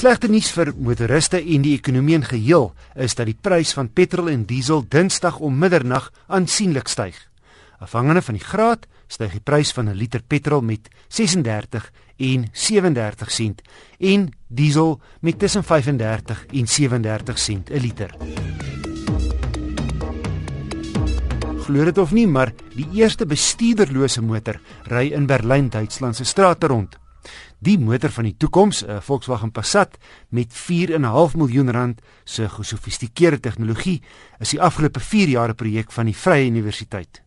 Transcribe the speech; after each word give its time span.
Slegte 0.00 0.30
nuus 0.32 0.46
vir 0.56 0.70
motoriste 0.80 1.36
en 1.36 1.60
die 1.60 1.74
ekonomie 1.76 2.14
in 2.16 2.22
geheel 2.24 2.70
is 3.04 3.12
dat 3.18 3.26
die 3.28 3.36
prys 3.36 3.74
van 3.76 3.90
petrol 3.92 4.30
en 4.32 4.46
diesel 4.48 4.80
Dinsdag 4.88 5.36
om 5.44 5.58
middernag 5.60 6.06
aansienlik 6.24 6.88
styg. 6.88 7.18
Afhangende 7.84 8.22
van 8.24 8.38
die 8.38 8.46
graad 8.46 8.86
styg 9.12 9.34
die 9.36 9.42
prys 9.44 9.74
van 9.76 9.90
'n 9.90 9.98
liter 10.00 10.22
petrol 10.24 10.62
met 10.64 10.88
36 11.08 11.90
en 12.16 12.48
37 12.52 13.30
sent 13.30 13.60
en 13.98 14.32
diesel 14.48 15.00
met 15.20 15.38
tussen 15.38 15.64
35 15.64 16.46
en 16.46 16.66
37 16.66 17.38
sent 17.38 17.70
'n 17.70 17.80
liter. 17.80 18.10
Glo 21.64 21.84
dit 21.84 21.98
of 21.98 22.12
nie, 22.12 22.26
maar 22.26 22.54
die 22.74 22.88
eerste 22.92 23.26
bestuurderlose 23.26 24.22
motor 24.22 24.60
ry 24.84 25.12
in 25.12 25.26
Berlyn, 25.26 25.68
Duitsland 25.68 26.16
se 26.16 26.24
strate 26.24 26.66
rond. 26.66 26.96
Die 27.58 27.78
motor 27.78 28.10
van 28.10 28.24
die 28.24 28.36
toekoms, 28.36 28.84
'n 28.84 29.00
Volkswagen 29.00 29.52
Passat 29.52 29.98
met 30.28 30.52
4.5 30.52 31.36
miljoen 31.36 31.70
rand 31.70 32.00
se 32.24 32.48
gesofistikeerde 32.48 33.40
tegnologie, 33.40 34.02
is 34.38 34.50
die 34.50 34.60
afgelope 34.60 35.00
4 35.00 35.28
jaar 35.28 35.48
'n 35.48 35.54
projek 35.54 35.92
van 35.92 36.04
die 36.04 36.16
Vrye 36.16 36.46
Universiteit. 36.46 37.22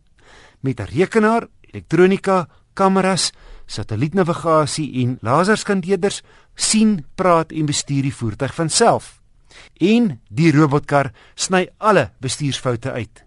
Met 0.60 0.80
'n 0.80 0.88
rekenaar, 0.90 1.46
elektronika, 1.60 2.48
kameras, 2.72 3.32
satellietnavigasie 3.66 5.02
en 5.02 5.18
laserskandeerders 5.20 6.22
sien, 6.54 7.04
praat 7.14 7.52
en 7.52 7.66
bestuur 7.66 8.02
die 8.02 8.14
voertuig 8.14 8.54
van 8.54 8.70
self. 8.70 9.20
En 9.80 10.20
die 10.28 10.52
robotkar 10.52 11.12
sny 11.34 11.68
alle 11.78 12.10
bestuursfoute 12.20 12.92
uit. 12.92 13.24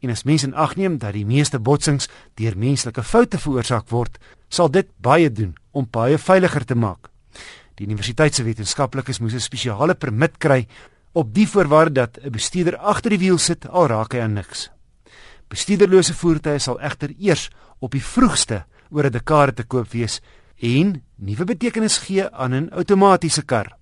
En 0.00 0.10
as 0.10 0.24
mense 0.24 0.46
in 0.46 0.54
ag 0.54 0.76
neem 0.76 0.98
dat 0.98 1.12
die 1.12 1.26
meeste 1.26 1.58
botsings 1.58 2.08
deur 2.34 2.56
menslike 2.56 3.02
foute 3.02 3.38
veroorsaak 3.38 3.88
word, 3.90 4.18
sal 4.48 4.70
dit 4.70 4.88
baie 5.00 5.30
doen 5.32 5.54
om 5.72 5.88
baie 5.90 6.18
veiliger 6.18 6.64
te 6.64 6.74
maak. 6.74 7.10
Die 7.76 7.86
universiteit 7.86 8.34
se 8.34 8.44
wetenskaplikes 8.44 9.20
moes 9.20 9.34
'n 9.34 9.40
spesiale 9.40 9.94
permit 9.94 10.38
kry 10.38 10.66
op 11.12 11.34
die 11.34 11.48
voorwaarde 11.48 11.94
dat 11.94 12.18
'n 12.22 12.30
bestuurder 12.30 12.76
agter 12.76 13.10
die 13.10 13.18
wiel 13.18 13.38
sit 13.38 13.68
al 13.68 13.86
raak 13.86 14.12
hy 14.12 14.20
aan 14.20 14.32
niks. 14.32 14.70
Bestuurderlose 15.48 16.14
voertuie 16.14 16.58
sal 16.58 16.80
egter 16.80 17.14
eers 17.18 17.50
op 17.78 17.90
die 17.90 18.02
vroegste 18.02 18.64
oor 18.90 19.04
'n 19.06 19.12
dekade 19.12 19.52
te 19.52 19.64
koop 19.64 19.90
wees 19.92 20.20
en 20.60 21.02
nuwe 21.16 21.44
betekenis 21.44 21.98
gee 21.98 22.30
aan 22.30 22.54
'n 22.54 22.70
outomatiese 22.72 23.42
kar. 23.42 23.76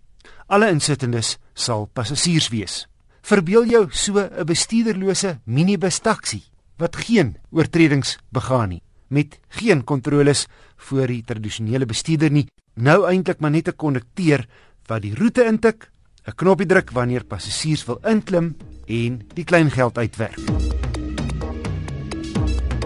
Alle 0.47 0.71
insittendes 0.71 1.39
sal 1.55 1.87
passasiers 1.93 2.49
wees. 2.49 2.89
Verbeel 3.25 3.65
jou 3.65 3.87
so 3.91 4.21
'n 4.21 4.45
bestuurderlose 4.45 5.41
minibus 5.45 5.99
taxi 6.01 6.43
wat 6.77 6.97
geen 6.97 7.37
oortredings 7.51 8.19
begaan 8.29 8.69
nie 8.69 8.83
met 9.09 9.39
geen 9.49 9.85
kontroles 9.85 10.47
voor 10.77 11.07
die 11.07 11.23
tradisionele 11.25 11.87
bestuurder 11.87 12.31
nie. 12.31 12.49
Nou 12.75 13.07
eintlik 13.09 13.41
maar 13.41 13.51
net 13.51 13.69
'n 13.69 13.77
kondukteur 13.77 14.47
wat 14.87 15.03
die 15.03 15.15
roete 15.15 15.45
intik, 15.45 15.91
'n 16.27 16.35
knoppie 16.35 16.67
druk 16.67 16.91
wanneer 16.91 17.25
passasiers 17.25 17.87
wil 17.87 17.99
inklim 18.03 18.57
en 18.87 19.23
die 19.35 19.45
klein 19.45 19.71
geld 19.71 19.99
uitwerk. 19.99 20.39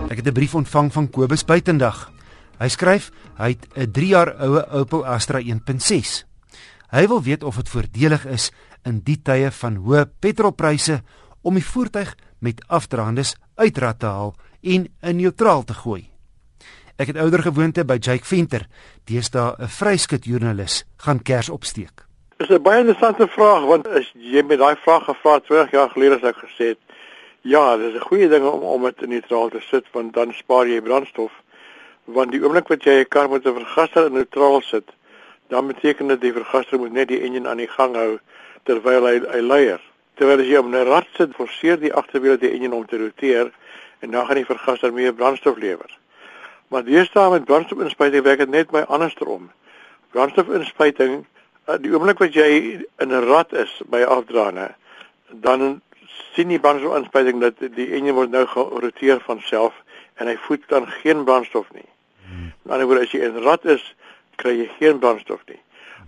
Ek 0.08 0.16
het 0.16 0.26
'n 0.26 0.32
brief 0.32 0.54
ontvang 0.54 0.92
van 0.92 1.10
Kobus 1.10 1.44
Buitendag. 1.44 2.12
Hy 2.58 2.68
skryf 2.68 3.10
hy 3.36 3.48
het 3.48 3.66
'n 3.74 3.90
3 3.90 4.08
jaar 4.08 4.36
oue 4.40 4.70
Opel 4.70 5.06
Astra 5.06 5.40
1.6. 5.40 6.27
Hy 6.88 7.04
wil 7.06 7.22
weet 7.22 7.42
of 7.44 7.56
dit 7.60 7.68
voordelig 7.68 8.22
is 8.26 8.48
in 8.88 9.02
die 9.04 9.18
tye 9.20 9.50
van 9.52 9.74
hoë 9.84 10.06
petrolpryse 10.24 11.02
om 11.44 11.58
die 11.58 11.64
voertuig 11.64 12.14
met 12.40 12.62
afdraandes 12.72 13.34
uitrat 13.60 13.98
te 14.00 14.06
haal 14.08 14.32
en 14.62 14.86
in 14.88 15.20
neutraal 15.20 15.66
te 15.68 15.76
gooi. 15.76 16.06
Ek 16.96 17.12
het 17.12 17.20
ouer 17.20 17.44
gewoonte 17.44 17.84
by 17.84 17.98
Jake 18.00 18.24
Venter, 18.24 18.64
deesdae 19.04 19.54
'n 19.60 19.68
vryskut 19.68 20.24
joernalis, 20.24 20.84
gaan 20.96 21.20
kers 21.22 21.48
opsteek. 21.48 22.08
Dis 22.38 22.48
'n 22.48 22.62
baie 22.62 22.80
interessante 22.80 23.28
vraag 23.28 23.64
want 23.66 23.86
as 23.88 24.10
jy 24.14 24.42
met 24.42 24.58
daai 24.58 24.76
vraag 24.76 25.04
gevra 25.04 25.34
het 25.34 25.44
20 25.44 25.70
jaar 25.70 25.90
gelede 25.90 26.16
as 26.16 26.22
ek 26.22 26.36
gesê 26.36 26.64
het, 26.72 26.78
ja, 27.42 27.76
dis 27.76 27.94
'n 27.94 28.08
goeie 28.08 28.28
ding 28.28 28.44
om 28.44 28.62
om 28.62 28.82
dit 28.82 29.06
neutraal 29.06 29.48
te 29.48 29.60
sit 29.60 29.84
want 29.92 30.14
dan 30.14 30.32
spaar 30.32 30.66
jy 30.66 30.80
brandstof. 30.80 31.32
Want 32.04 32.30
die 32.30 32.40
oomblik 32.40 32.68
wat 32.68 32.82
jy 32.82 33.00
'n 33.00 33.08
kar 33.08 33.28
met 33.28 33.44
'n 33.46 33.54
vergaser 33.54 34.06
in 34.06 34.12
neutraal 34.12 34.62
sit, 34.62 34.88
dan 35.48 35.66
beteken 35.66 36.08
dit 36.08 36.20
die 36.20 36.32
vergaser 36.32 36.78
moet 36.78 36.92
net 36.92 37.08
die 37.08 37.20
enjin 37.20 37.46
aan 37.48 37.62
die 37.62 37.68
gang 37.68 37.96
hou 37.96 38.18
terwyl 38.68 39.06
hy 39.08 39.20
hy 39.32 39.40
leier. 39.40 39.80
Terwyl 40.18 40.42
as 40.42 40.50
jy 40.50 40.58
op 40.58 40.66
'n 40.66 40.84
rad 40.88 41.08
sit, 41.16 41.34
forceer 41.34 41.78
die 41.80 41.94
agterwiel 41.94 42.38
die 42.38 42.52
enjin 42.52 42.72
om 42.72 42.86
te 42.86 42.98
roteer 42.98 43.52
en 44.00 44.10
dan 44.10 44.26
gaan 44.26 44.36
die 44.36 44.44
vergaser 44.44 44.92
meer 44.92 45.14
brandstof 45.14 45.56
lewer. 45.56 45.90
Maar 46.68 46.84
deesdae 46.84 47.30
met 47.30 47.44
brandstofinspuiting 47.44 48.24
werk 48.24 48.38
dit 48.38 48.48
net 48.48 48.70
by 48.70 48.84
andersom. 48.88 49.50
Brandstofinspuiting, 50.12 51.24
eh, 51.64 51.76
die 51.80 51.92
oomblik 51.92 52.18
wat 52.18 52.34
jy 52.34 52.84
in 52.98 53.12
'n 53.12 53.24
rad 53.24 53.52
is 53.52 53.82
by 53.86 54.02
afdraande, 54.02 54.74
dan 55.30 55.80
sien 56.34 56.48
die 56.48 56.60
brandstofinspuiting 56.60 57.40
dat 57.40 57.54
die 57.58 57.92
enjin 57.92 58.14
word 58.14 58.30
nou 58.30 58.46
geroteer 58.46 59.20
van 59.20 59.40
self 59.40 59.74
en 60.14 60.26
hy 60.26 60.36
voed 60.36 60.68
dan 60.68 60.86
geen 60.86 61.24
brandstof 61.24 61.66
nie. 61.72 61.88
Hmm. 62.28 62.44
Aan 62.44 62.52
die 62.62 62.72
ander 62.72 62.86
woord 62.86 63.00
as 63.00 63.12
jy 63.12 63.20
in 63.20 63.36
'n 63.36 63.42
rad 63.42 63.64
is, 63.64 63.94
kry 64.38 64.54
jy 64.58 64.68
geen 64.78 64.98
brandstof 65.02 65.42
nie. 65.50 65.60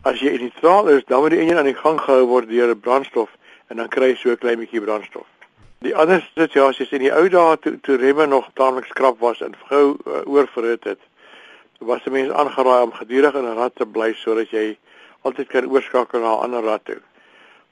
As 0.09 0.23
jy 0.23 0.33
in 0.37 0.47
neutraal 0.47 0.89
is, 0.95 1.05
dan 1.11 1.21
word 1.21 1.35
die 1.35 1.43
enjin 1.43 1.59
aan 1.61 1.69
die 1.69 1.77
gang 1.77 1.99
gehou 2.01 2.27
word 2.31 2.49
deur 2.49 2.71
'n 2.73 2.81
brandstof 2.81 3.31
en 3.69 3.77
dan 3.77 3.89
kry 3.89 4.13
jy 4.13 4.17
so 4.17 4.31
'n 4.31 4.43
klein 4.43 4.59
bietjie 4.59 4.81
brandstof. 4.81 5.27
Die 5.81 5.95
ander 5.97 6.21
situasies 6.37 6.93
in 6.93 7.05
die 7.07 7.13
ou 7.13 7.29
dae 7.29 7.57
toe 7.57 7.79
toe 7.81 7.97
remme 7.97 8.27
nog 8.27 8.49
taamlik 8.55 8.87
skrap 8.87 9.21
was 9.21 9.41
en 9.41 9.55
gou 9.69 9.97
uh, 10.07 10.21
oorverhit 10.27 10.85
het, 10.85 11.01
was 11.81 12.03
die 12.05 12.13
mense 12.13 12.35
aangeraai 12.35 12.83
om 12.83 12.93
gedurig 12.93 13.35
in 13.35 13.45
'n 13.45 13.57
rad 13.57 13.75
te 13.75 13.87
bly 13.87 14.13
sodat 14.15 14.51
jy 14.51 14.77
altyd 15.23 15.49
kan 15.49 15.67
oorskakel 15.67 16.21
na 16.21 16.35
'n 16.35 16.43
ander 16.45 16.63
rad 16.63 16.85
toe. 16.85 17.01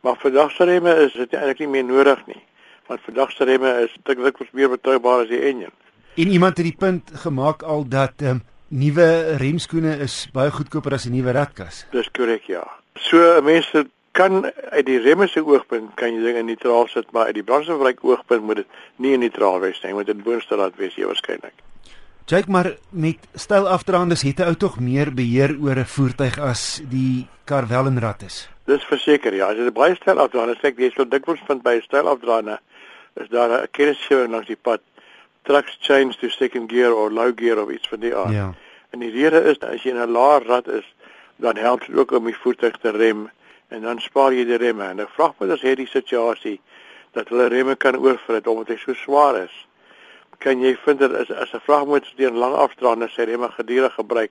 Maar 0.01 0.17
vandag 0.17 0.51
se 0.51 0.65
remme 0.65 0.95
is 1.05 1.13
dit 1.13 1.35
eintlik 1.35 1.59
nie 1.59 1.69
meer 1.69 1.85
nodig 1.85 2.27
nie, 2.27 2.43
want 2.87 3.01
vandag 3.01 3.31
se 3.31 3.45
remme 3.45 3.71
is 3.85 3.97
dikwels 4.03 4.51
meer 4.53 4.69
betroubaar 4.69 5.21
as 5.23 5.29
die 5.29 5.41
enjin. 5.41 5.73
En 6.15 6.29
iemand 6.29 6.57
het 6.57 6.67
die 6.67 6.77
punt 6.79 7.11
gemaak 7.15 7.63
al 7.63 7.89
dat 7.89 8.13
um, 8.23 8.43
nuwe 8.69 9.37
remskoene 9.41 9.97
is 10.05 10.27
baie 10.33 10.51
goedkoper 10.51 10.95
as 10.95 11.06
'n 11.06 11.12
nuwe 11.12 11.33
radkas. 11.33 11.87
Dis 11.93 12.09
korrek 12.12 12.45
ja. 12.47 12.65
So 12.95 13.41
mense 13.43 13.87
kan 14.12 14.45
uit 14.71 14.87
die 14.87 14.99
remme 14.99 15.29
se 15.29 15.41
oogpunt 15.41 15.95
kan 15.95 16.15
jy 16.15 16.21
dinge 16.21 16.43
neutraal 16.43 16.89
sit, 16.89 17.11
maar 17.12 17.27
uit 17.27 17.34
die 17.34 17.43
brandstofverbruik 17.43 18.05
oogpunt 18.05 18.43
moet 18.43 18.56
dit 18.56 18.67
nie 18.97 19.17
neutraal 19.17 19.61
wees 19.61 19.81
nie, 19.83 19.95
moet 19.95 20.06
dit 20.06 20.23
boonste 20.23 20.56
laat 20.56 20.77
wees 20.77 20.95
jy 20.95 21.06
waarskynlik. 21.06 21.55
Kyk 22.29 22.49
maar 22.53 22.75
met 22.91 23.17
styl 23.34 23.69
afdraandes 23.69 24.23
het 24.23 24.41
'n 24.41 24.51
ou 24.51 24.55
tog 24.55 24.81
meer 24.81 25.15
beheer 25.15 25.56
oor 25.61 25.79
'n 25.79 25.85
voertuig 25.85 26.39
as 26.39 26.83
die 26.91 27.27
kar 27.45 27.69
wel 27.69 27.87
in 27.87 27.99
rad 27.99 28.23
is. 28.23 28.49
Dis 28.67 28.85
verseker 28.85 29.35
ja, 29.35 29.47
as 29.47 29.56
jy 29.56 29.71
baie 29.73 29.95
styl 29.95 30.19
afdraande 30.19 30.56
sê 30.61 30.75
jy 30.77 30.91
sal 30.91 31.09
dikwels 31.09 31.41
vind 31.47 31.62
by 31.62 31.77
'n 31.77 31.83
styl 31.83 32.09
afdraande 32.09 32.59
is 33.15 33.29
daar 33.29 33.50
'n 33.62 33.69
kennisgewing 33.71 34.31
langs 34.31 34.47
die 34.47 34.56
pad 34.56 34.81
trucks 35.49 35.77
change 35.81 36.19
to 36.21 36.29
second 36.29 36.69
gear 36.69 36.93
or 36.93 37.11
low 37.11 37.33
gear 37.33 37.59
of 37.63 37.71
iets 37.71 37.89
van 37.89 38.01
die 38.01 38.15
aard. 38.15 38.33
Ja. 38.33 38.55
En 38.91 39.01
die 39.01 39.11
rede 39.11 39.41
is 39.49 39.61
as 39.65 39.83
jy 39.83 39.95
in 39.95 40.01
'n 40.03 40.13
laer 40.13 40.45
rad 40.47 40.69
is, 40.69 40.85
dan 41.37 41.57
help 41.57 41.87
dit 41.87 41.97
ook 41.97 42.11
om 42.11 42.25
die 42.25 42.37
voertuig 42.37 42.77
te 42.77 42.91
rem 42.91 43.31
en 43.69 43.83
dan 43.83 44.01
spaar 44.01 44.33
jy 44.33 44.45
die 44.45 44.57
remme. 44.57 44.85
En 44.85 45.01
ek 45.01 45.15
vra 45.17 45.33
my 45.39 45.51
as 45.53 45.65
hierdie 45.65 45.89
situasie 45.89 46.61
dat 47.13 47.29
hulle 47.29 47.49
remme 47.49 47.77
kan 47.77 47.97
oorvrit 47.97 48.47
omdat 48.47 48.69
hy 48.69 48.77
so 48.77 48.95
swaar 48.95 49.37
is. 49.43 49.55
Kan 50.39 50.61
jy 50.61 50.77
vind 50.85 50.99
dat 51.01 51.15
as 51.15 51.31
as 51.31 51.55
'n 51.55 51.65
vragmotor 51.65 52.13
deur 52.17 52.33
lang 52.33 52.55
afdraande 52.55 53.09
sy 53.09 53.23
remme 53.23 53.49
gedurig 53.49 53.95
gebruik 53.95 54.31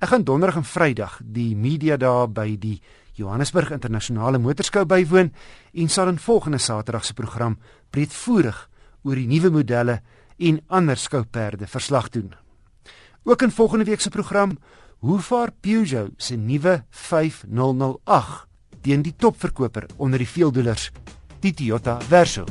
Ek 0.00 0.08
gaan 0.08 0.24
donderdag 0.24 0.62
en 0.62 0.64
Vrydag 0.64 1.18
die 1.20 1.52
media 1.60 1.98
daar 2.00 2.30
by 2.32 2.54
die 2.56 2.78
Johannesburg 3.20 3.74
Internasionale 3.76 4.40
Motorskou 4.40 4.86
bywoon 4.88 5.28
en 5.28 5.92
sal 5.92 6.14
in 6.14 6.22
volgende 6.24 6.62
Saterdag 6.64 7.04
se 7.04 7.12
program 7.12 7.58
breedvoerig 7.92 8.64
oor 9.04 9.20
die 9.20 9.28
nuwe 9.28 9.52
modelle 9.58 9.98
en 10.40 10.62
ander 10.72 10.96
skouperde 10.96 11.68
verslag 11.68 12.08
doen. 12.16 12.32
Ook 13.28 13.44
in 13.44 13.52
volgende 13.52 13.84
week 13.92 14.00
se 14.00 14.08
program, 14.08 14.56
hoe 15.04 15.20
vaar 15.20 15.52
Peugeot 15.60 16.16
se 16.16 16.40
nuwe 16.40 16.80
5008 16.88 18.53
teen 18.84 19.02
die 19.02 19.14
topverkoper 19.16 19.88
onder 19.96 20.20
die 20.20 20.28
veeldoelers, 20.28 20.90
die 21.40 21.54
Toyota 21.56 21.98
Verso. 22.08 22.44